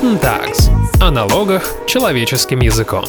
[0.00, 0.70] Guten Tags.
[1.02, 3.04] О налогах человеческим языком.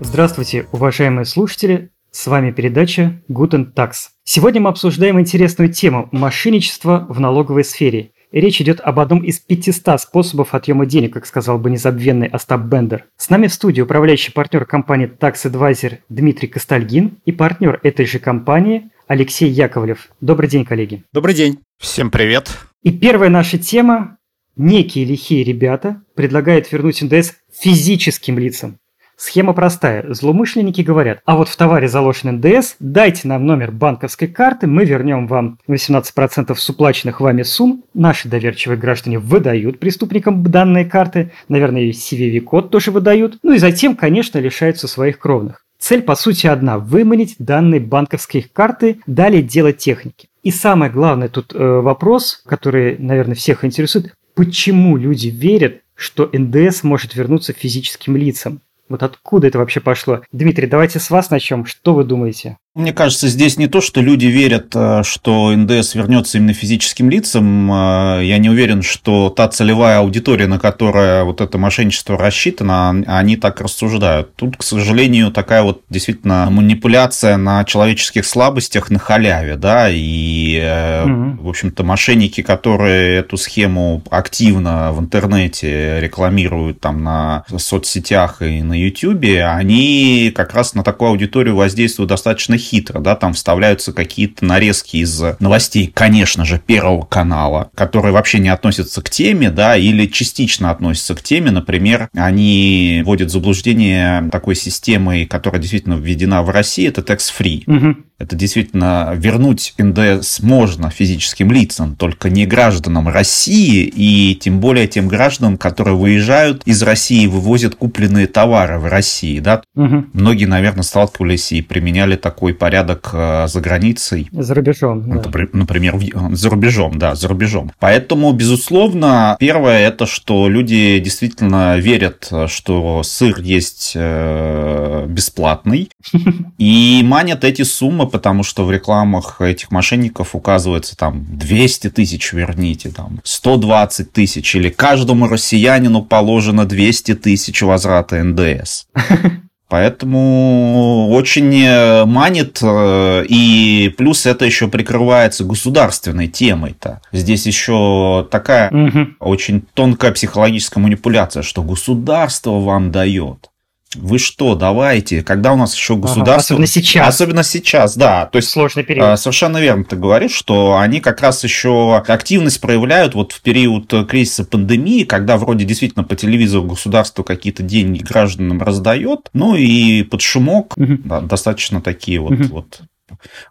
[0.00, 1.90] Здравствуйте, уважаемые слушатели.
[2.10, 3.92] С вами передача Guten Tax.
[4.24, 8.10] Сегодня мы обсуждаем интересную тему– мошенничество в налоговой сфере.
[8.32, 13.04] речь идет об одном из 500 способов отъема денег, как сказал бы незабвенный Остап Бендер.
[13.16, 18.18] С нами в студии управляющий партнер компании Tax Advisor Дмитрий Костальгин и партнер этой же
[18.18, 20.08] компании Алексей Яковлев.
[20.20, 21.04] Добрый день, коллеги.
[21.12, 21.60] Добрый день.
[21.78, 22.58] Всем привет.
[22.82, 24.16] И первая наша тема
[24.56, 28.78] Некие лихие ребята предлагают вернуть НДС физическим лицам.
[29.16, 30.12] Схема простая.
[30.12, 35.26] Злоумышленники говорят, а вот в товаре заложен НДС, дайте нам номер банковской карты, мы вернем
[35.26, 37.84] вам 18% с уплаченных вами сумм.
[37.94, 43.96] Наши доверчивые граждане выдают преступникам данные карты, наверное, и CVV-код тоже выдают, ну и затем,
[43.96, 45.64] конечно, лишаются своих кровных.
[45.78, 50.28] Цель, по сути, одна– выманить данные банковской карты, далее делать техники.
[50.42, 56.82] И самое главное тут э, вопрос, который, наверное, всех интересует, почему люди верят, что НДС
[56.82, 58.60] может вернуться физическим лицам?
[58.88, 60.22] Вот откуда это вообще пошло?
[60.32, 61.64] Дмитрий, давайте с вас начнем.
[61.64, 62.58] Что вы думаете?
[62.74, 67.70] Мне кажется, здесь не то, что люди верят, э, что НДС вернется именно физическим лицам.
[67.70, 73.36] Э, я не уверен, что та целевая аудитория, на которую вот это мошенничество рассчитано, они
[73.36, 74.34] так рассуждают.
[74.36, 80.56] Тут, к сожалению, такая вот действительно манипуляция на человеческих слабостях на халяве, да, и,
[81.04, 81.44] угу.
[81.44, 88.72] в общем-то, мошенники, которые эту схему активно в интернете рекламируют там на соцсетях и на
[88.72, 94.96] YouTube, они как раз на такую аудиторию воздействуют достаточно хитро, да, там вставляются какие-то нарезки
[94.98, 100.70] из новостей, конечно же, Первого канала, которые вообще не относятся к теме, да, или частично
[100.70, 107.00] относятся к теме, например, они вводят заблуждение такой системой, которая действительно введена в России, это
[107.00, 107.64] tax-free.
[107.66, 107.96] Угу.
[108.22, 115.08] Это действительно вернуть НДС можно физическим лицам, только не гражданам России и тем более тем
[115.08, 119.40] гражданам, которые выезжают из России и вывозят купленные товары в России.
[119.40, 119.62] Да?
[119.74, 120.06] Угу.
[120.12, 124.28] Многие, наверное, сталкивались и применяли такой порядок э, за границей.
[124.32, 125.08] За рубежом.
[125.08, 125.30] Да.
[125.52, 125.98] Например,
[126.32, 127.72] за рубежом, да, за рубежом.
[127.78, 135.90] Поэтому, безусловно, первое это, что люди действительно верят, что сыр есть э, бесплатный
[136.58, 142.90] и манят эти суммы потому что в рекламах этих мошенников указывается там 200 тысяч верните,
[142.90, 148.86] там 120 тысяч, или каждому россиянину положено 200 тысяч возврата НДС.
[149.72, 157.00] Поэтому очень э, манит, э, и плюс это еще прикрывается государственной темой-то.
[157.10, 159.06] Здесь еще такая угу.
[159.18, 163.48] очень тонкая психологическая манипуляция, что государство вам дает.
[163.94, 166.32] Вы что, давайте, когда у нас еще государство...
[166.32, 167.08] Ага, особенно сейчас.
[167.08, 168.26] Особенно сейчас, да.
[168.26, 169.04] То есть, Сложный период.
[169.04, 173.92] А, совершенно верно ты говоришь, что они как раз еще активность проявляют вот в период
[174.08, 180.22] кризиса пандемии, когда вроде действительно по телевизору государство какие-то деньги гражданам раздает, ну и под
[180.22, 180.98] шумок угу.
[181.04, 182.44] да, достаточно такие вот, угу.
[182.48, 182.80] вот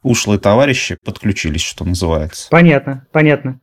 [0.03, 2.47] ушлые товарищи подключились, что называется.
[2.49, 3.59] Понятно, понятно.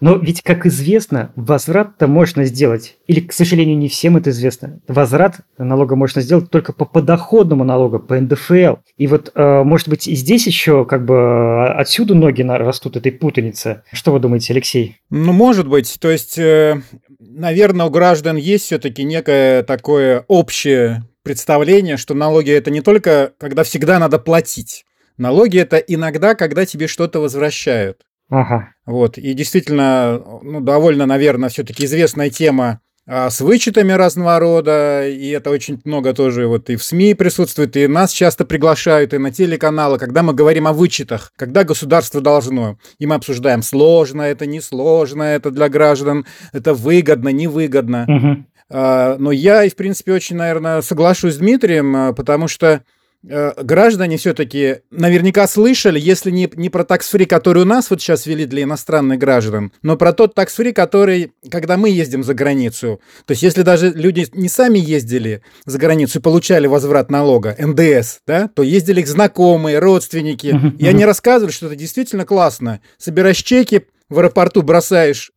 [0.00, 5.40] Но ведь, как известно, возврат-то можно сделать, или, к сожалению, не всем это известно, возврат
[5.58, 8.76] налога можно сделать только по подоходному налогу, по НДФЛ.
[8.96, 13.12] И вот, э, может быть, и здесь еще как бы э, отсюда ноги растут этой
[13.12, 13.82] путаницы.
[13.92, 14.96] Что вы думаете, Алексей?
[15.10, 15.98] Ну, может быть.
[16.00, 16.80] То есть, э,
[17.18, 23.62] наверное, у граждан есть все-таки некое такое общее представление, что налоги это не только когда
[23.62, 24.84] всегда надо платить.
[25.18, 27.98] Налоги это иногда, когда тебе что-то возвращают.
[28.30, 28.72] Ага.
[28.90, 35.28] Вот, и действительно, ну, довольно, наверное, все-таки известная тема а, с вычетами разного рода, и
[35.28, 39.30] это очень много тоже вот и в СМИ присутствует, и нас часто приглашают, и на
[39.30, 44.60] телеканалы, когда мы говорим о вычетах, когда государство должно, и мы обсуждаем, сложно это, не
[44.60, 48.06] сложно это для граждан, это выгодно, невыгодно.
[48.08, 48.46] Угу.
[49.18, 52.82] Но я, в принципе, очень, наверное, соглашусь с Дмитрием, а, потому что
[53.22, 58.46] граждане все-таки наверняка слышали, если не, не про такс-фри, который у нас вот сейчас ввели
[58.46, 63.00] для иностранных граждан, но про тот такс-фри, который, когда мы ездим за границу.
[63.26, 68.20] То есть, если даже люди не сами ездили за границу и получали возврат налога, НДС,
[68.26, 70.58] да, то ездили их знакомые, родственники.
[70.78, 72.80] И они рассказывали, что это действительно классно.
[72.96, 75.30] Собираешь чеки, в аэропорту бросаешь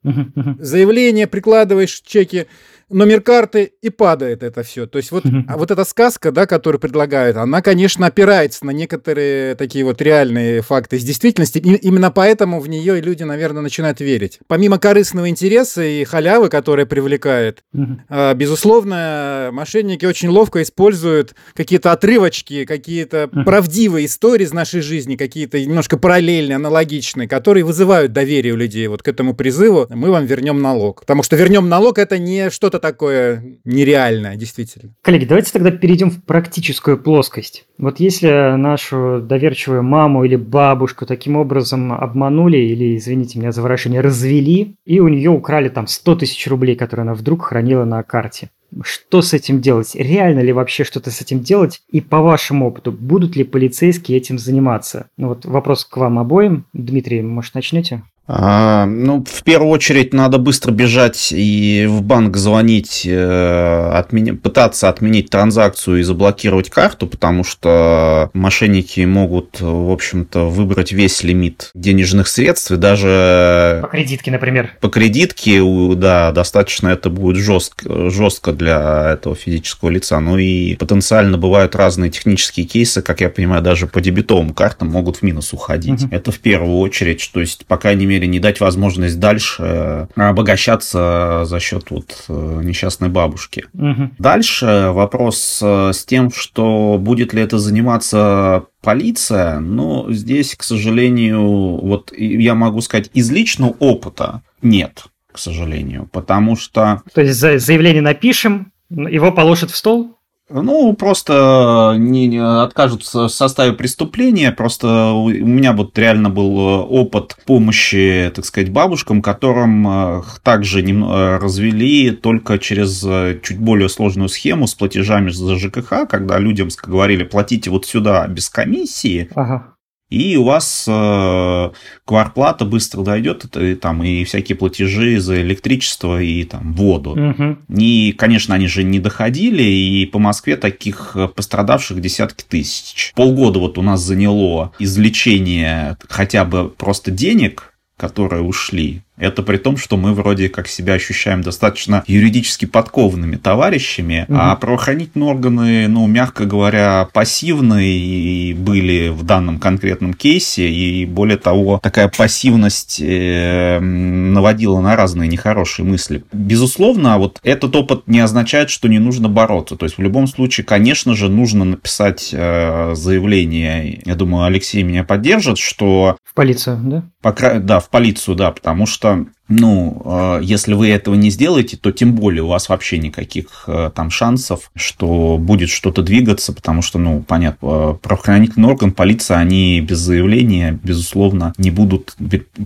[0.60, 2.48] заявление, прикладываешь чеки
[2.90, 4.88] номер карты и падает это все.
[4.88, 9.84] То есть вот, вот эта сказка, да, которую предлагают, она, конечно, опирается на некоторые такие
[9.86, 11.60] вот реальные факты из действительности.
[11.60, 14.40] И именно поэтому в нее люди, наверное, начинают верить.
[14.48, 17.64] Помимо корыстного интереса и халявы, которая привлекает,
[18.10, 25.60] а, безусловно, мошенники очень ловко используют какие-то отрывочки, какие-то правдивые истории из нашей жизни, какие-то
[25.60, 29.88] немножко параллельные, аналогичные, которые вызывают доверие у людей вот к этому призыву.
[29.90, 31.02] Мы вам вернем налог.
[31.02, 34.94] Потому что вернем налог это не что-то такое нереальное, действительно.
[35.02, 37.66] Коллеги, давайте тогда перейдем в практическую плоскость.
[37.78, 44.02] Вот если нашу доверчивую маму или бабушку таким образом обманули или, извините меня за выражение,
[44.02, 48.50] развели, и у нее украли там 100 тысяч рублей, которые она вдруг хранила на карте.
[48.82, 49.96] Что с этим делать?
[49.96, 51.82] Реально ли вообще что-то с этим делать?
[51.90, 55.08] И по вашему опыту, будут ли полицейские этим заниматься?
[55.18, 56.66] Ну вот вопрос к вам обоим.
[56.74, 58.04] Дмитрий, может, начнете?
[58.26, 64.36] А, ну, в первую очередь надо быстро бежать и в банк звонить, э, отменя...
[64.36, 71.72] пытаться отменить транзакцию и заблокировать карту, потому что мошенники могут, в общем-то, выбрать весь лимит
[71.74, 73.80] денежных средств и даже...
[73.82, 74.72] По кредитке, например.
[74.80, 75.62] По кредитке,
[75.96, 80.20] да, достаточно это будет жестко, жестко для этого физического лица.
[80.22, 85.18] Ну и потенциально бывают разные технические кейсы, как я понимаю, даже по дебетовым картам могут
[85.18, 86.04] в минус уходить.
[86.04, 86.16] Угу.
[86.16, 91.44] Это в первую очередь, то есть, пока не мере, не дать возможность дальше э, обогащаться
[91.46, 93.66] за счет вот э, несчастной бабушки.
[93.74, 94.12] Угу.
[94.20, 101.42] Дальше вопрос э, с тем, что будет ли это заниматься полиция, но здесь, к сожалению,
[101.42, 107.02] вот я могу сказать, из личного опыта нет, к сожалению, потому что...
[107.14, 110.18] То есть заявление напишем, его положат в стол?
[110.54, 114.52] Ну, просто не, не откажутся в составе преступления.
[114.52, 120.82] Просто у меня вот реально был э, опыт помощи, так сказать, бабушкам, которым э, также
[120.82, 123.04] э, развели только через
[123.42, 128.50] чуть более сложную схему с платежами за ЖКХ, когда людям говорили, платите вот сюда без
[128.50, 129.30] комиссии.
[129.34, 129.74] Ага
[130.14, 131.70] и у вас э,
[132.06, 137.12] кварплата быстро дойдет, и, там, и всякие платежи за электричество и там, воду.
[137.12, 137.80] Угу.
[137.80, 143.12] И, конечно, они же не доходили, и по Москве таких пострадавших десятки тысяч.
[143.16, 149.78] Полгода вот у нас заняло извлечение хотя бы просто денег, которые ушли, это при том,
[149.78, 154.38] что мы вроде как себя ощущаем достаточно юридически подкованными товарищами, угу.
[154.40, 161.38] а правоохранительные органы, ну, мягко говоря, пассивные и были в данном конкретном кейсе, и более
[161.38, 166.24] того, такая пассивность э, наводила на разные нехорошие мысли.
[166.32, 169.76] Безусловно, вот этот опыт не означает, что не нужно бороться.
[169.76, 174.02] То есть в любом случае, конечно же, нужно написать э, заявление.
[174.06, 176.18] Я думаю, Алексей меня поддержит, что...
[176.24, 177.04] В полицию, да?
[177.22, 181.76] По, да, в полицию, да, потому что что, ну, э, если вы этого не сделаете,
[181.76, 186.82] то тем более у вас вообще никаких э, там шансов, что будет что-то двигаться, потому
[186.82, 192.16] что, ну, понятно, э, правоохранительный орган, полиция, они без заявления, безусловно, не будут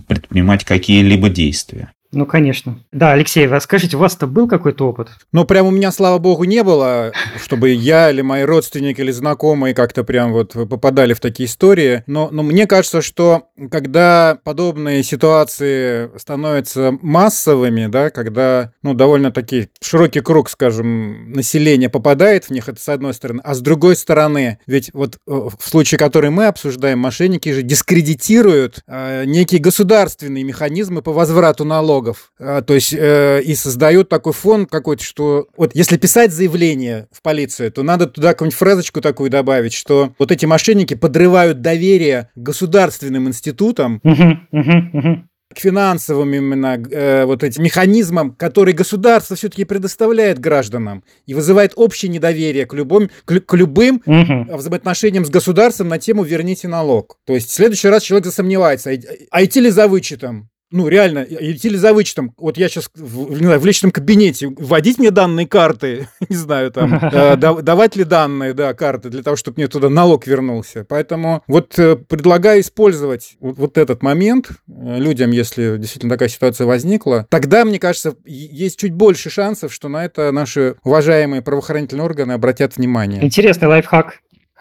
[0.06, 1.90] предпринимать какие-либо действия.
[2.10, 2.78] Ну, конечно.
[2.90, 5.08] Да, Алексей, вы скажите, у вас-то был какой-то опыт?
[5.32, 7.12] Ну, прям у меня, слава богу, не было,
[7.42, 12.04] чтобы я или мои родственники или знакомые как-то прям вот попадали в такие истории.
[12.06, 20.20] Но, но мне кажется, что когда подобные ситуации становятся массовыми, да, когда, ну, довольно-таки широкий
[20.20, 24.90] круг, скажем, населения попадает в них, это с одной стороны, а с другой стороны, ведь
[24.94, 31.12] вот э, в случае, который мы обсуждаем, мошенники же дискредитируют э, некие государственные механизмы по
[31.12, 32.32] возврату налогов налогов.
[32.38, 37.22] А, то есть э, и создают такой фон какой-то, что вот если писать заявление в
[37.22, 42.38] полицию, то надо туда какую-нибудь фразочку такую добавить, что вот эти мошенники подрывают доверие к
[42.38, 44.00] государственным институтам,
[45.54, 52.10] к финансовым именно э, вот этим механизмам, которые государство все-таки предоставляет гражданам и вызывает общее
[52.10, 54.56] недоверие к, любым, к, к любым угу.
[54.56, 57.16] взаимоотношениям с государством на тему «верните налог».
[57.24, 58.94] То есть в следующий раз человек засомневается, а,
[59.30, 60.50] а идти ли за вычетом?
[60.70, 64.48] Ну, реально, идти ли за вычетом, вот я сейчас в, не знаю, в личном кабинете,
[64.48, 69.36] вводить мне данные карты, не знаю, там, э, давать ли данные, да, карты для того,
[69.36, 70.84] чтобы мне туда налог вернулся.
[70.88, 76.66] Поэтому вот э, предлагаю использовать вот, вот этот момент э, людям, если действительно такая ситуация
[76.66, 77.26] возникла.
[77.30, 82.76] Тогда, мне кажется, есть чуть больше шансов, что на это наши уважаемые правоохранительные органы обратят
[82.76, 83.24] внимание.
[83.24, 84.20] Интересный лайфхак.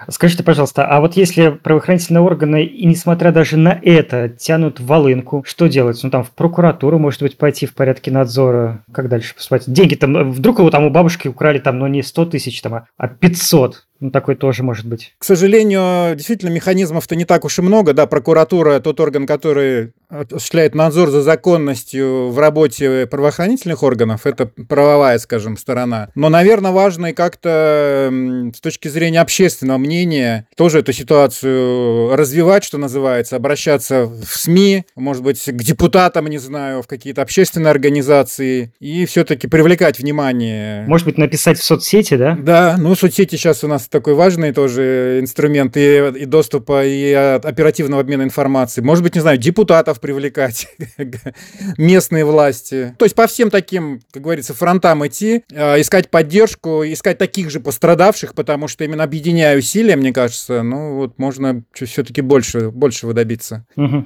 [0.10, 5.68] Скажите, пожалуйста, а вот если правоохранительные органы, и несмотря даже на это, тянут волынку, что
[5.68, 6.00] делать?
[6.04, 9.64] Ну, там, в прокуратуру, может быть, пойти в порядке надзора, как дальше поступать?
[9.68, 13.08] Деньги там, вдруг его там у бабушки украли там, ну, не 100 тысяч, там, а
[13.08, 13.87] 500.
[14.00, 15.16] Ну, такой тоже может быть.
[15.18, 17.94] К сожалению, действительно, механизмов-то не так уж и много.
[17.94, 25.20] Да, прокуратура– тот орган, который осуществляет надзор за законностью в работе правоохранительных органов, это правовая,
[25.20, 26.10] скажем, сторона.
[26.16, 28.10] Но, наверное, важно и как-то
[28.56, 35.24] с точки зрения общественного мнения тоже эту ситуацию развивать, что называется, обращаться в СМИ, может
[35.24, 40.86] быть, к депутатам, не знаю, в какие-то общественные организации и все-таки привлекать внимание.
[40.88, 42.38] Может быть, написать в соцсети, да?
[42.40, 48.02] Да, ну соцсети сейчас у нас такой важный тоже инструмент и, и доступа, и оперативного
[48.02, 48.86] обмена информацией.
[48.86, 50.68] Может быть, не знаю, депутатов привлекать,
[51.78, 52.96] местные власти.
[52.98, 57.60] То есть по всем таким, как говорится, фронтам идти, э, искать поддержку, искать таких же
[57.60, 63.66] пострадавших, потому что именно объединяя усилия, мне кажется, ну вот можно все-таки больше, большего добиться.
[63.76, 64.06] Угу.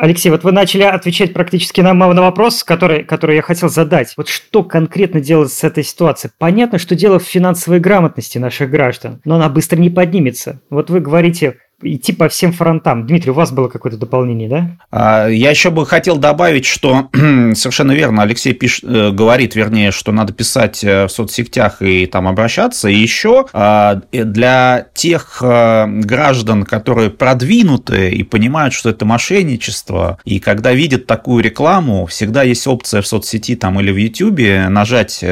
[0.00, 4.14] Алексей, вот вы начали отвечать практически на, вопрос, который, который я хотел задать.
[4.16, 6.32] Вот что конкретно делать с этой ситуацией?
[6.38, 10.60] Понятно, что дело в финансовой грамотности наших граждан, но она быстро не поднимется.
[10.70, 13.06] Вот вы говорите, идти по всем фронтам.
[13.06, 14.70] Дмитрий, у вас было какое-то дополнение, да?
[14.90, 20.12] А, я еще бы хотел добавить, что совершенно верно, Алексей пиш, э, говорит, вернее, что
[20.12, 22.88] надо писать э, в соцсетях и там обращаться.
[22.88, 30.40] И еще а, для тех э, граждан, которые продвинуты и понимают, что это мошенничество, и
[30.40, 35.24] когда видят такую рекламу, всегда есть опция в соцсети там или в YouTube нажать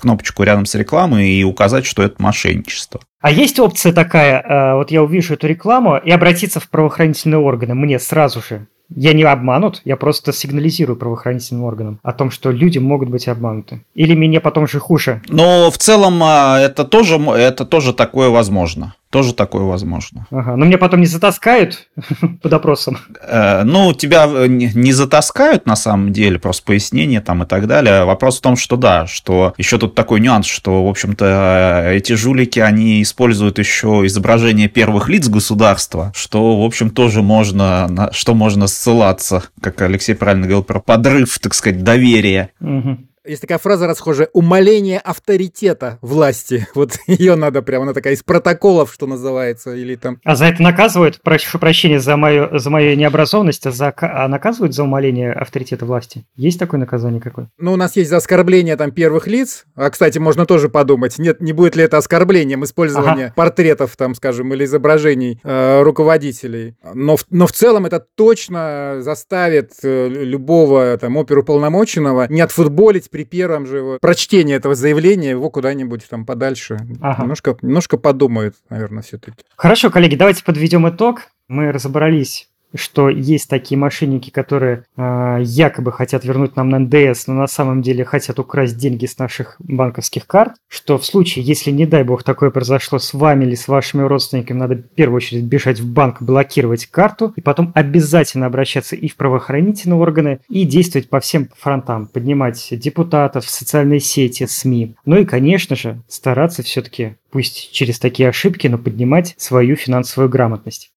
[0.00, 3.00] кнопочку рядом с рекламой и указать, что это мошенничество.
[3.22, 7.74] А есть опция такая, э, вот я увижу эту рекламу, и обратиться в правоохранительные органы
[7.74, 8.66] мне сразу же.
[8.94, 13.84] Я не обманут, я просто сигнализирую правоохранительным органам о том, что люди могут быть обмануты.
[13.94, 15.22] Или мне потом же хуже.
[15.28, 18.94] Но в целом а, это тоже, это тоже такое возможно.
[19.12, 20.26] Тоже такое возможно.
[20.30, 21.86] Ага, но меня потом не затаскают
[22.42, 22.96] под опросом.
[23.20, 28.06] Э, ну, тебя э, не затаскают на самом деле, просто пояснение там и так далее.
[28.06, 32.58] Вопрос в том, что да, что еще тут такой нюанс, что, в общем-то, эти жулики,
[32.58, 38.66] они используют еще изображение первых лиц государства, что, в общем, тоже можно, на что можно
[38.66, 42.48] ссылаться, как Алексей правильно говорил, про подрыв, так сказать, доверия.
[42.62, 42.96] Угу.
[43.24, 46.66] Есть такая фраза расхожая «умаление авторитета власти».
[46.74, 50.18] Вот ее надо прямо, она такая из протоколов, что называется, или там...
[50.24, 51.20] А за это наказывают?
[51.22, 56.24] Прошу прощения за мою, за мою необразованность, а, за, а наказывают за умаление авторитета власти?
[56.34, 57.48] Есть такое наказание какое?
[57.58, 59.64] Ну, у нас есть за оскорбление там первых лиц.
[59.76, 63.34] А, кстати, можно тоже подумать, нет, не будет ли это оскорблением использования ага.
[63.36, 66.74] портретов, там, скажем, или изображений э, руководителей.
[66.82, 73.66] Но, но в целом это точно заставит э, любого там оперуполномоченного не отфутболить при первом
[73.66, 76.78] же вот прочтении этого заявления его куда-нибудь там подальше.
[77.00, 77.22] Ага.
[77.22, 79.44] Немножко, немножко подумает, наверное, все-таки.
[79.54, 81.28] Хорошо, коллеги, давайте подведем итог.
[81.46, 87.34] Мы разобрались что есть такие мошенники, которые э, якобы хотят вернуть нам на НДС, но
[87.34, 91.86] на самом деле хотят украсть деньги с наших банковских карт, что в случае, если, не
[91.86, 95.80] дай бог, такое произошло с вами или с вашими родственниками, надо в первую очередь бежать
[95.80, 101.20] в банк, блокировать карту, и потом обязательно обращаться и в правоохранительные органы, и действовать по
[101.20, 104.96] всем фронтам, поднимать депутатов, социальные сети, СМИ.
[105.04, 110.92] Ну и, конечно же, стараться все-таки, пусть через такие ошибки, но поднимать свою финансовую грамотность.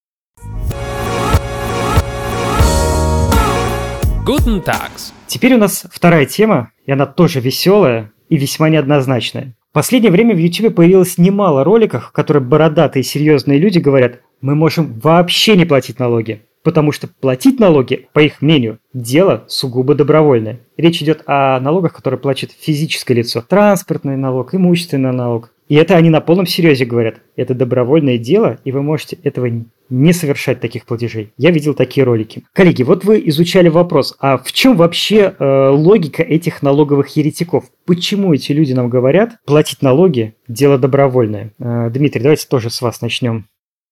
[4.26, 5.14] Guten Tags.
[5.28, 9.54] Теперь у нас вторая тема, и она тоже веселая и весьма неоднозначная.
[9.70, 14.56] В последнее время в YouTube появилось немало роликов, в которых бородатые серьезные люди говорят, мы
[14.56, 20.62] можем вообще не платить налоги, потому что платить налоги, по их мнению, дело сугубо добровольное.
[20.76, 23.44] Речь идет о налогах, которые платит физическое лицо.
[23.48, 25.52] Транспортный налог, имущественный налог.
[25.68, 27.16] И это они на полном серьезе говорят.
[27.36, 29.50] Это добровольное дело, и вы можете этого
[29.90, 31.32] не совершать таких платежей.
[31.38, 32.44] Я видел такие ролики.
[32.54, 37.66] Коллеги, вот вы изучали вопрос, а в чем вообще э, логика этих налоговых еретиков?
[37.86, 41.52] Почему эти люди нам говорят, платить налоги– дело добровольное?
[41.60, 43.46] Э, Дмитрий, давайте тоже с вас начнем.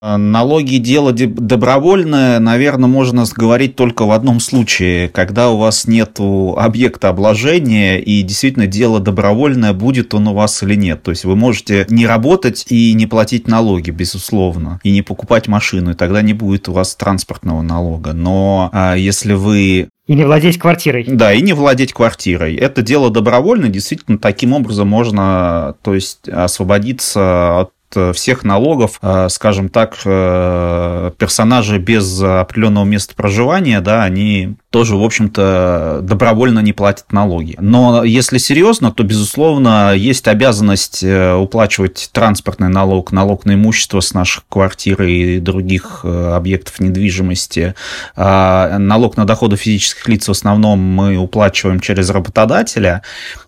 [0.04, 6.20] Э, налоги дело добровольное, наверное, можно говорить только в одном случае, когда у вас нет
[6.20, 11.04] объекта обложения и действительно дело добровольное, будет он у вас или нет.
[11.04, 15.92] То есть вы можете не работать и не платить налоги, безусловно, и не покупать машину,
[15.92, 18.12] и тогда не будет у вас транспортного налога.
[18.12, 21.06] Но а, если вы и не владеть квартирой.
[21.08, 22.56] Да, и не владеть квартирой.
[22.56, 27.70] Это дело добровольно, действительно, таким образом можно то есть, освободиться от
[28.14, 35.04] всех налогов, э, скажем так, э, персонажи без определенного места проживания, да, они тоже, в
[35.04, 37.56] общем-то, добровольно не платят налоги.
[37.60, 44.46] Но если серьезно, то, безусловно, есть обязанность уплачивать транспортный налог, налог на имущество с наших
[44.50, 47.76] квартир и других объектов недвижимости.
[48.16, 53.04] А налог на доходы физических лиц в основном мы уплачиваем через работодателя.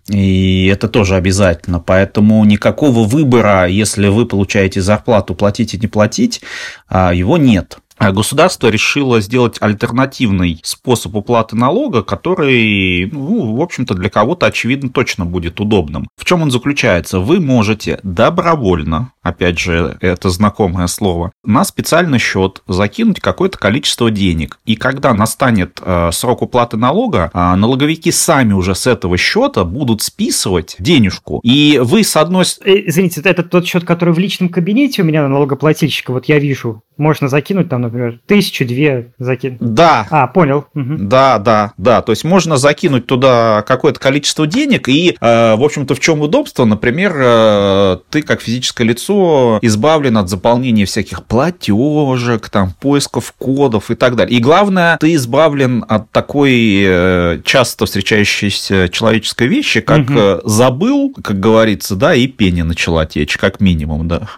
[0.07, 1.79] И это тоже обязательно.
[1.79, 6.43] Поэтому никакого выбора, если вы получаете зарплату, платить и не платить,
[6.87, 7.79] а, его нет.
[7.97, 14.89] А государство решило сделать альтернативный способ уплаты налога, который, ну, в общем-то, для кого-то, очевидно,
[14.89, 16.07] точно будет удобным.
[16.17, 17.19] В чем он заключается?
[17.19, 24.59] Вы можете добровольно, опять же, это знакомое слово, на специальный счет закинуть какое-то количество денег.
[24.65, 30.01] И когда настанет э, срок уплаты налога, э, налоговики сами уже с этого счета будут
[30.01, 31.39] списывать денежку.
[31.43, 32.45] И вы с одной...
[32.63, 36.39] Э, извините, это тот счет, который в личном кабинете у меня на налогоплательщика, вот я
[36.39, 39.59] вижу, можно закинуть там, например, тысячу, две закинуть.
[39.61, 40.07] Да.
[40.09, 40.65] А, понял.
[40.73, 40.97] Угу.
[40.99, 42.01] Да, да, да.
[42.01, 46.65] То есть можно закинуть туда какое-то количество денег, и, э, в общем-то, в чем удобство?
[46.65, 53.95] Например, э, ты как физическое лицо избавлен от заполнения всяких платежек, там, поисков кодов и
[53.95, 54.37] так далее.
[54.37, 60.41] И главное, ты избавлен от такой э, часто встречающейся человеческой вещи, как угу.
[60.43, 64.29] забыл, как говорится, да, и пени начала течь, как минимум, да.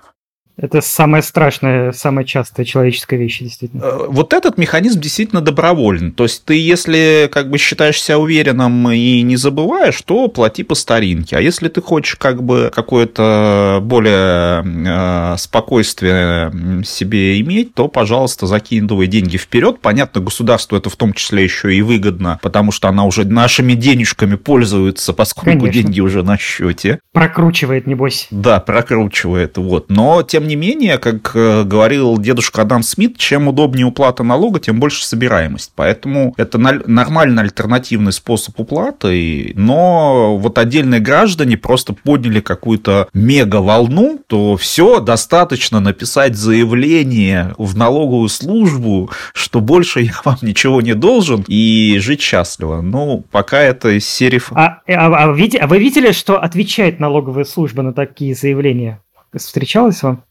[0.60, 3.84] Это самая страшная, самая частая человеческая вещь, действительно.
[3.84, 6.12] Э, вот этот механизм действительно добровольный.
[6.12, 10.74] То есть ты, если как бы считаешь себя уверенным и не забываешь, то плати по
[10.74, 11.38] старинке.
[11.38, 16.52] А если ты хочешь как бы какое-то более э, спокойствие
[16.84, 19.80] себе иметь, то, пожалуйста, закидывай деньги вперед.
[19.80, 24.36] Понятно, государству это в том числе еще и выгодно, потому что она уже нашими денежками
[24.36, 25.84] пользуется, поскольку Конечно.
[25.84, 27.00] деньги уже на счете.
[27.12, 28.28] Прокручивает, небось.
[28.32, 29.58] Да, прокручивает.
[29.58, 29.92] Вот.
[29.92, 34.80] Но, тем не менее, как э, говорил дедушка Адам Смит, чем удобнее уплата налога, тем
[34.80, 35.72] больше собираемость.
[35.76, 44.58] Поэтому это нормальный альтернативный способ уплаты, но вот отдельные граждане просто подняли какую-то мега-волну, то
[44.58, 51.98] все, достаточно написать заявление в налоговую службу, что больше я вам ничего не должен, и
[52.00, 52.82] жить счастливо.
[52.82, 54.42] Ну, пока это из серии...
[54.52, 59.02] А, а, а, а вы видели, что отвечает налоговая служба на такие заявления?
[59.36, 60.24] Встречалось вам?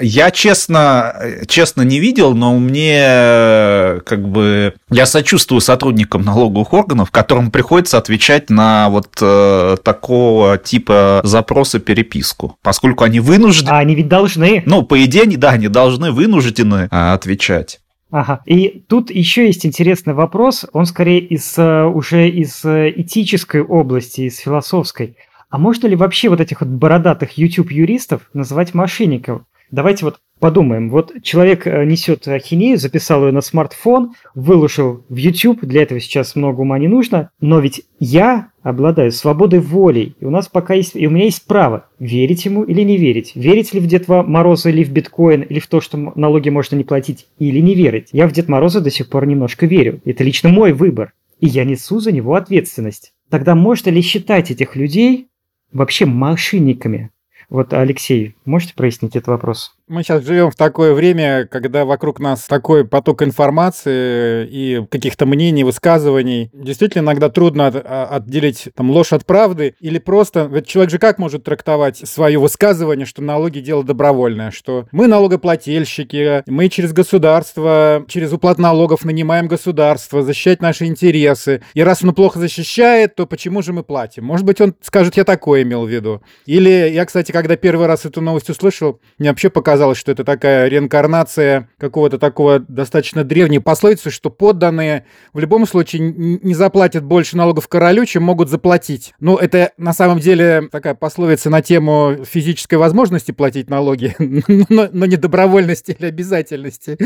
[0.00, 1.14] Я честно,
[1.48, 8.50] честно не видел, но мне как бы я сочувствую сотрудникам налоговых органов, которым приходится отвечать
[8.50, 13.70] на вот э, такого типа запросы переписку, поскольку они вынуждены.
[13.70, 14.62] А они ведь должны.
[14.66, 17.80] Ну, по идее, да, они должны вынуждены а, отвечать.
[18.10, 18.42] Ага.
[18.46, 24.22] И тут еще есть интересный вопрос, он скорее из э, уже из э, этической области,
[24.22, 25.16] из философской.
[25.50, 29.42] А можно ли вообще вот этих вот бородатых YouTube-юристов называть мошенников?
[29.74, 30.88] Давайте вот подумаем.
[30.88, 36.36] Вот человек э, несет ахинею, записал ее на смартфон, выложил в YouTube, для этого сейчас
[36.36, 40.94] много ума не нужно, но ведь я обладаю свободой волей, и у нас пока есть,
[40.94, 43.32] и у меня есть право верить ему или не верить.
[43.34, 46.84] Верить ли в Деда Мороза или в биткоин, или в то, что налоги можно не
[46.84, 48.10] платить, или не верить.
[48.12, 50.00] Я в Дед Мороза до сих пор немножко верю.
[50.04, 53.12] Это лично мой выбор, и я несу за него ответственность.
[53.28, 55.26] Тогда можно ли считать этих людей
[55.72, 57.10] вообще мошенниками?
[57.48, 59.76] Вот, Алексей, можете прояснить этот вопрос?
[59.86, 65.62] Мы сейчас живем в такое время, когда вокруг нас такой поток информации и каких-то мнений,
[65.62, 66.48] высказываний.
[66.54, 69.74] Действительно, иногда трудно от, а, отделить там, ложь от правды.
[69.80, 70.48] Или просто...
[70.50, 76.42] Ведь человек же как может трактовать свое высказывание, что налоги дело добровольное, что мы налогоплательщики,
[76.46, 81.62] мы через государство, через уплату налогов нанимаем государство, защищать наши интересы.
[81.74, 84.24] И раз оно плохо защищает, то почему же мы платим?
[84.24, 86.22] Может быть, он скажет, я такое имел в виду.
[86.46, 90.22] Или я, кстати, когда первый раз эту новость услышал, мне вообще показалось, казалось, что это
[90.22, 97.36] такая реинкарнация какого-то такого достаточно древней пословицы, что подданные в любом случае не заплатят больше
[97.36, 99.14] налогов королю, чем могут заплатить.
[99.18, 104.14] Ну, это на самом деле такая пословица на тему физической возможности платить налоги,
[104.68, 106.96] но, но не добровольности или обязательности.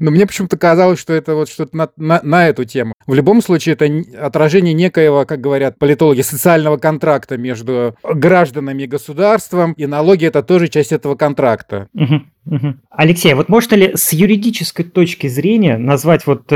[0.00, 2.94] Но мне почему-то казалось, что это вот что-то на, на, на эту тему.
[3.06, 3.86] В любом случае, это
[4.18, 10.68] отражение некоего, как говорят политологи, социального контракта между гражданами и государством, и налоги это тоже
[10.68, 11.88] часть этого контракта.
[11.92, 12.13] Угу.
[12.90, 16.54] Алексей, а вот можно ли с юридической точки зрения назвать вот э,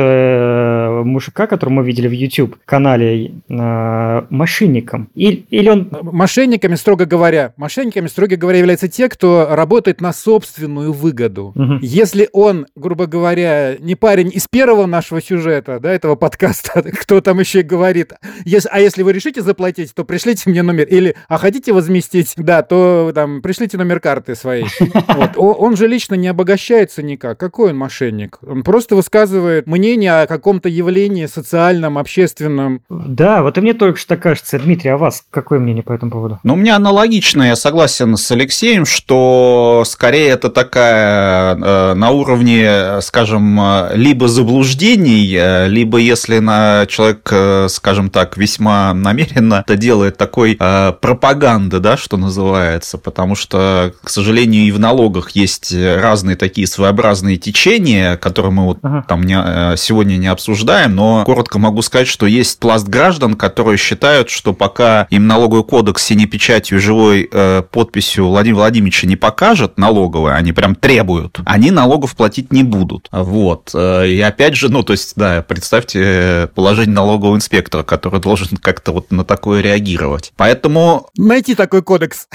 [1.05, 5.09] мужика, которого мы видели в YouTube канале, э, мошенником?
[5.15, 5.89] Или, или он...
[6.03, 11.53] Мошенниками, строго говоря, мошенниками, строго говоря, являются те, кто работает на собственную выгоду.
[11.55, 11.79] Угу.
[11.83, 17.41] Если он, грубо говоря, не парень из первого нашего сюжета, да, этого подкаста, кто там
[17.41, 18.13] еще и говорит,
[18.45, 22.63] если, а если вы решите заплатить, то пришлите мне номер, или, а хотите возместить, да,
[22.63, 24.67] то там пришлите номер карты своей.
[25.09, 25.33] Вот.
[25.37, 27.39] Он же лично не обогащается никак.
[27.39, 28.39] Какой он мошенник?
[28.43, 32.81] Он просто высказывает мнение о каком-то заявлении социальном, общественном.
[32.89, 34.59] Да, вот и мне только что кажется.
[34.59, 36.41] Дмитрий, а вас какое мнение по этому поводу?
[36.43, 43.01] Ну, у меня аналогично, я согласен с Алексеем, что скорее это такая э, на уровне,
[43.03, 43.61] скажем,
[43.95, 50.57] либо заблуждений, э, либо если на человек, э, скажем так, весьма намеренно это делает такой
[50.59, 56.67] э, пропаганды, да, что называется, потому что, к сожалению, и в налогах есть разные такие
[56.67, 59.05] своеобразные течения, которые мы вот ага.
[59.07, 63.77] там не, э, сегодня не обсуждаем, но коротко могу сказать, что есть пласт граждан, которые
[63.77, 69.79] считают, что пока им налоговый кодекс синей печатью живой э, подписью Владимира Владимировича не покажет
[69.79, 73.09] налоговые, они прям требуют, они налогов платить не будут.
[73.11, 73.71] Вот.
[73.75, 78.93] Э, и опять же, ну, то есть, да, представьте положение налогового инспектора, который должен как-то
[78.93, 80.33] вот на такое реагировать.
[80.37, 81.09] Поэтому...
[81.17, 82.29] Найти такой кодекс.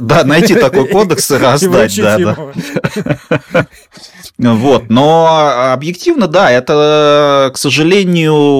[0.00, 3.66] Да, найти такой кодекс и раздать, да, да.
[4.38, 7.87] Вот, но объективно, да, это, к сожалению,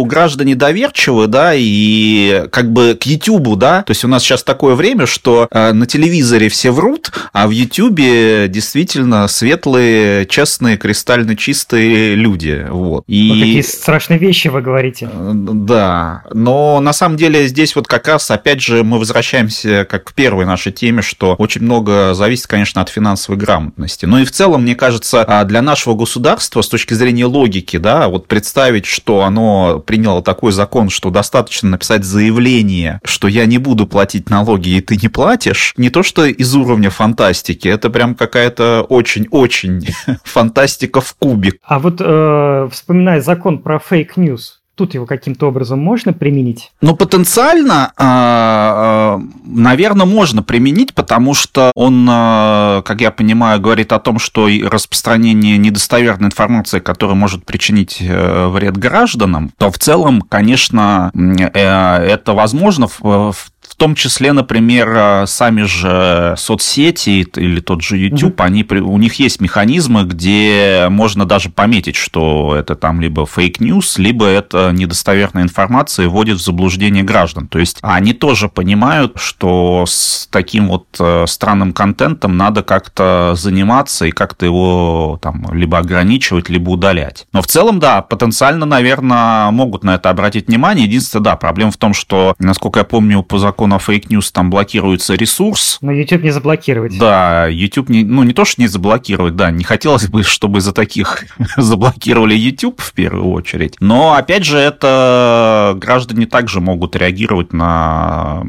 [0.07, 4.75] граждане доверчивы, да, и как бы к Ютубу, да, то есть у нас сейчас такое
[4.75, 12.14] время, что э, на телевизоре все врут, а в Ютубе действительно светлые, честные, кристально чистые
[12.14, 13.05] люди, вот.
[13.07, 13.29] И...
[13.29, 15.09] Вот такие страшные вещи вы говорите.
[15.12, 20.05] Э, да, но на самом деле здесь вот как раз, опять же, мы возвращаемся как
[20.05, 24.07] к первой нашей теме, что очень много зависит, конечно, от финансовой грамотности.
[24.07, 28.09] Ну и в целом, мне кажется, а, для нашего государства с точки зрения логики, да,
[28.09, 33.87] вот представить, что оно приняло такой закон, что достаточно написать заявление, что я не буду
[33.87, 38.87] платить налоги, и ты не платишь, не то что из уровня фантастики, это прям какая-то
[38.88, 39.88] очень-очень
[40.24, 41.57] фантастика в кубик.
[41.62, 46.71] А вот э, вспоминая закон про fake news, тут его каким-то образом можно применить?
[46.81, 53.93] Ну, потенциально, а, а, наверное, можно применить, потому что он, а, как я понимаю, говорит
[53.93, 60.23] о том, что распространение недостоверной информации, которая может причинить э, вред гражданам, то в целом,
[60.23, 63.35] конечно, э, это возможно в
[63.74, 68.44] том числе, например, э, сами же соцсети или тот же YouTube, mm-hmm.
[68.44, 73.98] они, у них есть механизмы, где можно даже пометить, что это там либо fake news,
[73.98, 77.46] либо это недостоверная информация и вводит в заблуждение граждан.
[77.46, 84.07] То есть они тоже понимают, что с таким вот э, странным контентом надо как-то заниматься
[84.07, 87.26] и как-то его там либо ограничивать, либо удалять.
[87.33, 90.87] Но в целом, да, потенциально, наверное, могут на это обратить внимание.
[90.87, 94.51] Единственное, да, проблема в том, что, насколько я помню, по закону на фейк news там
[94.51, 95.79] блокируется ресурс.
[95.81, 96.99] Но YouTube не заблокировать.
[96.99, 100.73] Да, YouTube не, ну не то, что не заблокировать, да, не хотелось бы, чтобы за
[100.73, 101.25] таких
[101.57, 103.77] заблокировали YouTube в первую очередь.
[103.81, 108.42] Но, опять же, это граждане также могут реагировать на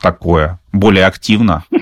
[0.00, 1.64] такое более активно.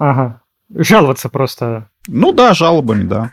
[0.00, 0.42] Ага.
[0.72, 1.88] Жаловаться просто.
[2.06, 3.32] Ну да, жалобами, да.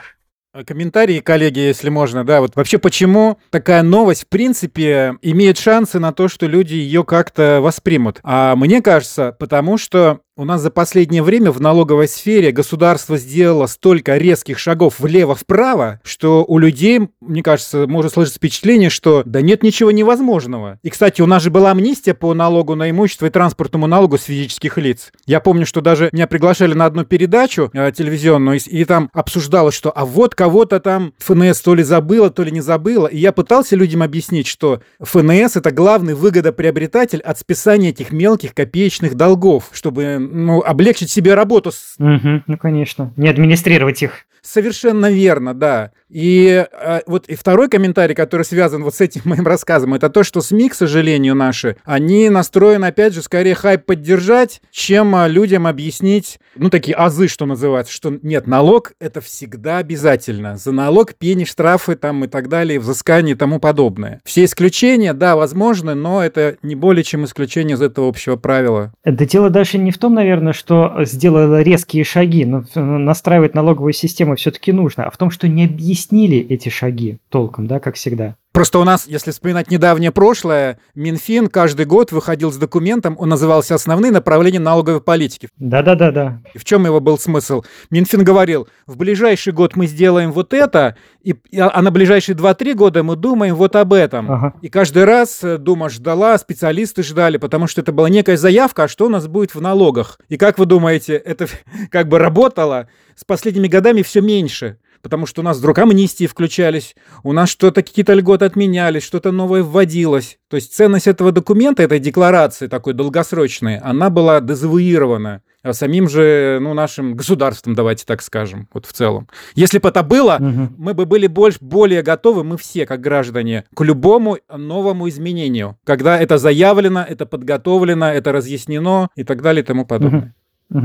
[0.55, 5.99] Э, комментарии, коллеги, если можно, да, вот вообще почему такая новость, в принципе, имеет шансы
[5.99, 8.21] на то, что люди ее как-то воспримут?
[8.23, 13.67] А мне кажется, потому что у нас за последнее время в налоговой сфере государство сделало
[13.67, 19.63] столько резких шагов влево-вправо, что у людей, мне кажется, может сложиться впечатление, что да нет
[19.63, 20.77] ничего невозможного.
[20.83, 24.23] И, кстати, у нас же была амнистия по налогу на имущество и транспортному налогу с
[24.23, 25.13] физических лиц.
[25.25, 29.75] Я помню, что даже меня приглашали на одну передачу э, телевизионную, и, и там обсуждалось,
[29.75, 33.07] что а вот кого-то там ФНС то ли забыла, то ли не забыла.
[33.07, 39.15] И я пытался людям объяснить, что ФНС это главный выгодоприобретатель от списания этих мелких копеечных
[39.15, 41.71] долгов, чтобы ну, облегчить себе работу.
[41.99, 43.13] Угу, ну, конечно.
[43.17, 44.25] Не администрировать их.
[44.45, 45.91] Совершенно верно, да.
[46.07, 50.23] И э, вот и второй комментарий, который связан вот с этим моим рассказом, это то,
[50.23, 55.65] что СМИ, к сожалению, наши, они настроены, опять же, скорее хайп поддержать, чем э, людям
[55.65, 60.57] объяснить, ну, такие азы, что называется, что нет, налог— это всегда обязательно.
[60.57, 64.21] За налог пени, штрафы там и так далее, взыскание и тому подобное.
[64.25, 68.93] Все исключения, да, возможны, но это не более чем исключение из этого общего правила.
[69.03, 74.35] Да дело даже не в том, наверное, что сделала резкие шаги, но настраивать налоговую систему
[74.35, 78.35] все-таки нужно, а в том, что не объяснили эти шаги толком, да, как всегда.
[78.55, 83.75] Просто у нас, если вспоминать недавнее прошлое, Минфин каждый год выходил с документом, он назывался
[83.75, 85.49] «Основные направления налоговой политики».
[85.57, 86.39] Да-да-да-да.
[86.53, 87.63] И в чем его был смысл?
[87.89, 93.03] Минфин говорил, в ближайший год мы сделаем вот это, и, а на ближайшие 2-3 года
[93.03, 94.31] мы думаем вот об этом.
[94.31, 94.53] Ага.
[94.61, 98.87] И каждый раз э, Дума ждала, специалисты ждали, потому что это была некая заявка, а
[98.87, 100.17] что у нас будет в налогах.
[100.29, 101.47] И как вы думаете, это
[101.91, 102.87] как бы работало?
[103.17, 104.77] С последними годами все меньше.
[105.05, 109.61] Потому что у нас вдруг амнистии включались, у нас что-то, какие-то льготы отменялись, что-то новое
[109.61, 110.39] вводилось.
[110.49, 116.59] То есть ценность этого документа, этой декларации такой долгосрочной, она была дезавуирована а самим же,
[116.61, 119.27] ну, нашим государством, давайте так скажем, вот в целом.
[119.55, 120.73] Если бы это было, угу.
[120.77, 126.19] мы бы были больше, более готовы, мы все, как граждане, к любому новому изменению, когда
[126.19, 130.19] это заявлено, это подготовлено, это разъяснено и так далее и тому подобное.
[130.19, 130.31] Угу.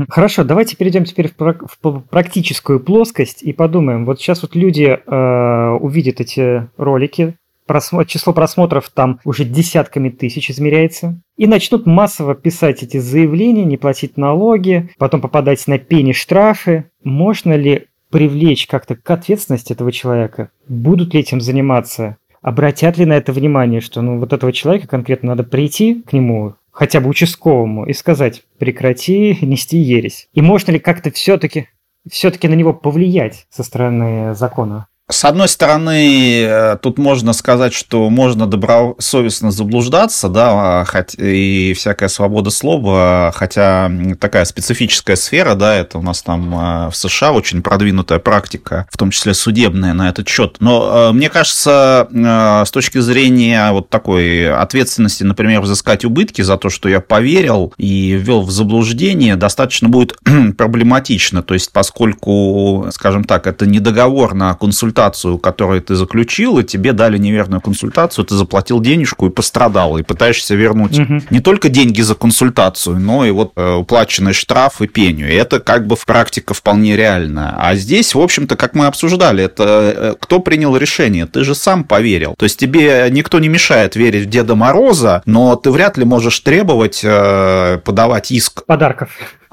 [0.09, 4.05] Хорошо, давайте перейдем теперь в, в практическую плоскость и подумаем.
[4.05, 8.05] Вот сейчас вот люди э, увидят эти ролики, просмо...
[8.05, 14.17] число просмотров там уже десятками тысяч измеряется, и начнут массово писать эти заявления, не платить
[14.17, 16.85] налоги, потом попадать на пени штрафы.
[17.03, 20.51] Можно ли привлечь как-то к ответственности этого человека?
[20.67, 22.17] Будут ли этим заниматься?
[22.41, 26.55] Обратят ли на это внимание, что ну, вот этого человека конкретно надо прийти к нему,
[26.71, 30.29] хотя бы участковому, и сказать, прекрати нести ересь.
[30.33, 31.67] И можно ли как-то все-таки
[32.09, 34.87] все-таки на него повлиять со стороны закона?
[35.11, 42.07] С одной стороны, э, тут можно сказать, что можно добросовестно заблуждаться, да, хоть и всякая
[42.07, 47.61] свобода слова, хотя такая специфическая сфера, да, это у нас там э, в США очень
[47.61, 50.55] продвинутая практика, в том числе судебная на этот счет.
[50.59, 56.69] Но э, мне кажется, с точки зрения вот такой ответственности, например, взыскать убытки за то,
[56.69, 60.17] что я поверил и ввел в заблуждение, достаточно будет
[60.57, 61.43] проблематично.
[61.43, 66.63] То есть, поскольку, скажем так, это не договор на консультацию, консультацию, которую ты заключил, и
[66.63, 71.21] тебе дали неверную консультацию, ты заплатил денежку и пострадал, и пытаешься вернуть угу.
[71.29, 75.27] не только деньги за консультацию, но и вот э, уплаченный штраф и пеню.
[75.27, 77.55] И это как бы в практика вполне реальная.
[77.57, 81.25] А здесь, в общем-то, как мы обсуждали, это э, кто принял решение?
[81.25, 82.35] Ты же сам поверил.
[82.37, 86.39] То есть тебе никто не мешает верить в Деда Мороза, но ты вряд ли можешь
[86.39, 88.65] требовать э, подавать иск.
[88.65, 89.09] Подарков.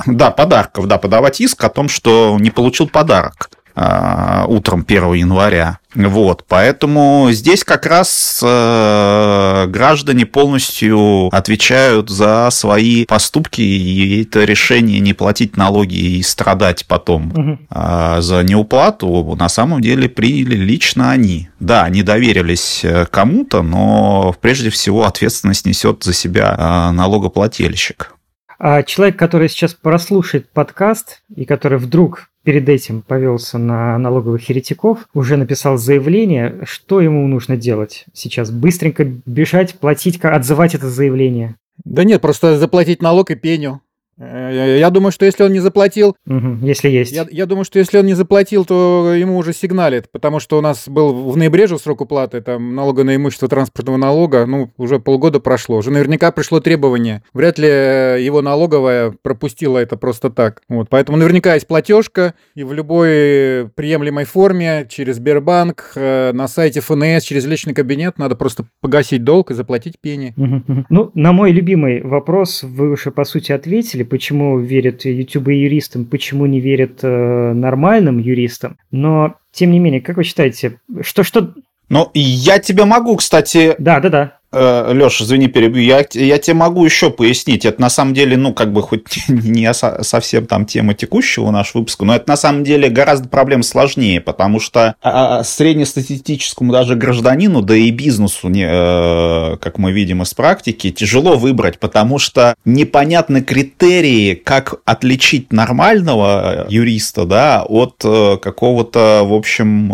[0.07, 3.51] Да, подарков, да, подавать иск о том, что не получил подарок.
[3.81, 5.79] А, утром 1 января.
[5.95, 14.99] Вот, поэтому здесь как раз э, граждане полностью отвечают за свои поступки, и это решение
[14.99, 17.59] не платить налоги и страдать потом угу.
[17.71, 21.49] э, за неуплату на самом деле приняли лично они.
[21.61, 28.18] Да, они доверились э, кому-то, но прежде всего ответственность несет за себя э, налогоплательщик.
[28.59, 35.07] А человек, который сейчас прослушает подкаст и который вдруг перед этим повелся на налоговых еретиков,
[35.15, 38.51] уже написал заявление, что ему нужно делать сейчас?
[38.51, 41.57] Быстренько бежать, платить, отзывать это заявление?
[41.85, 43.81] Да нет, просто заплатить налог и пеню.
[44.19, 46.17] Э, я думаю, что если он не заплатил...
[46.27, 47.13] Угу, если есть.
[47.13, 50.61] Я, я думаю, что если он не заплатил, то ему уже сигналит, потому что у
[50.61, 54.99] нас был в ноябре же срок уплаты там, налога на имущество транспортного налога, ну, уже
[54.99, 55.77] полгода прошло.
[55.77, 57.23] Уже наверняка пришло требование.
[57.33, 60.63] Вряд ли его налоговая пропустила это просто так.
[60.69, 66.81] Вот, поэтому наверняка есть платежка, и в любой приемлемой форме, через Сбербанк, э, на сайте
[66.81, 70.35] ФНС, через личный кабинет, надо просто погасить долг и заплатить пени.
[70.37, 76.47] Угу, Ну, на мой любимый вопрос вы уже, по сути, ответили почему верят ютубы-юристам, почему
[76.47, 78.77] не верят э, нормальным юристам.
[78.91, 81.23] Но, тем не менее, как вы считаете, что...
[81.23, 81.55] что...
[81.89, 83.75] Ну, я тебе могу, кстати...
[83.79, 84.38] Да, да, да.
[84.51, 85.83] Э, Леша, извини, перебью.
[85.83, 87.67] Я, я тебе могу еще пояснить.
[87.67, 92.05] Это на самом деле, ну, как бы хоть не совсем там тема текущего нашего выпуска,
[92.05, 97.61] но это на самом деле гораздо проблем сложнее, потому что а, а, среднестатистическому даже гражданину,
[97.61, 103.43] да и бизнесу, не, э, как мы видим из практики, тяжело выбрать, потому что непонятны
[103.43, 109.93] критерии, как отличить нормального юриста, да, от э, какого-то, в общем,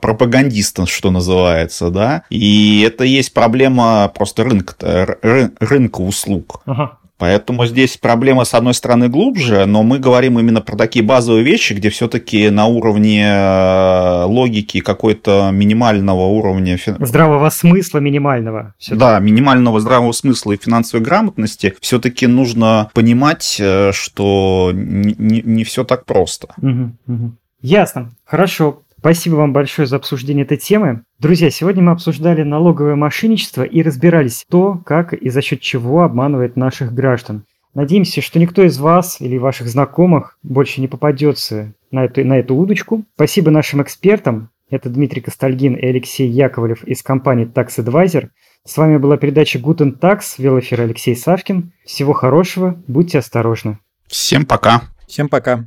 [0.00, 2.22] пропагандиста, что называется, да.
[2.30, 5.18] И это есть проблема проблема просто рынка,
[5.60, 6.62] рынка услуг.
[6.66, 6.98] Ага.
[7.16, 11.72] Поэтому здесь проблема, с одной стороны, глубже, но мы говорим именно про такие базовые вещи,
[11.72, 16.76] где все-таки на уровне э, логики какой-то минимального уровня...
[16.98, 18.74] Здравого смысла минимального.
[18.90, 25.62] Да, минимального здравого смысла и финансовой грамотности все-таки нужно понимать, э, что не, не, не
[25.62, 26.48] все так просто.
[26.60, 27.32] Угу, угу.
[27.62, 28.10] Ясно.
[28.24, 28.82] Хорошо.
[29.04, 31.02] Спасибо вам большое за обсуждение этой темы.
[31.18, 36.56] Друзья, сегодня мы обсуждали налоговое мошенничество и разбирались то, как и за счет чего обманывает
[36.56, 37.44] наших граждан.
[37.74, 42.56] Надеемся, что никто из вас или ваших знакомых больше не попадется на эту, на эту
[42.56, 43.04] удочку.
[43.16, 44.48] Спасибо нашим экспертам.
[44.70, 48.30] Это Дмитрий Костальгин и Алексей Яковлев из компании Tax Advisor.
[48.64, 51.72] С вами была передача Guten Tax, велофер Алексей Савкин.
[51.84, 53.78] Всего хорошего, будьте осторожны.
[54.06, 54.84] Всем пока.
[55.06, 55.66] Всем пока.